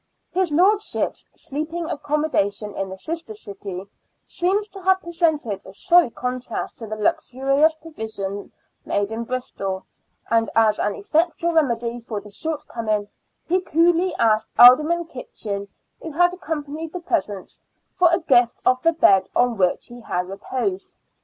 His 0.31 0.51
lordship's 0.51 1.27
sleeping 1.35 1.85
accommodation 1.87 2.73
in 2.73 2.89
the 2.89 2.97
sister 2.97 3.35
city 3.35 3.85
seems 4.23 4.67
to 4.69 4.81
have 4.81 4.99
presented 4.99 5.63
a 5.63 5.71
sorry 5.73 6.09
contrast 6.09 6.79
to 6.79 6.87
the 6.87 6.95
luxurious 6.95 7.75
provision 7.75 8.51
made 8.83 9.11
in 9.11 9.25
Bristol, 9.25 9.85
and 10.27 10.49
as 10.55 10.79
an 10.79 10.95
effectual 10.95 11.53
remedy 11.53 11.99
for 11.99 12.19
the 12.19 12.31
shortcoming, 12.31 13.09
he 13.47 13.61
coolly 13.61 14.15
asked 14.15 14.47
Alderman 14.57 15.05
Kitchin, 15.05 15.67
who 16.01 16.09
had 16.13 16.33
accompanied 16.33 16.93
the 16.93 16.99
presents, 17.01 17.61
for 17.93 18.09
a 18.11 18.21
gift 18.21 18.59
of 18.65 18.81
the 18.81 18.93
bed 18.93 19.29
on 19.35 19.55
which 19.55 19.85
he 19.85 20.01
had 20.01 20.27
reposed. 20.27 20.95